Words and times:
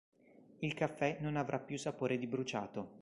Il 0.61 0.73
caffè 0.73 1.19
non 1.21 1.35
avrà 1.35 1.59
più 1.59 1.77
sapore 1.77 2.17
di 2.17 2.25
bruciato. 2.25 2.89